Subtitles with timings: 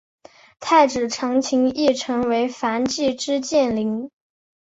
[0.59, 4.09] 太子长琴亦成为焚寂之剑灵。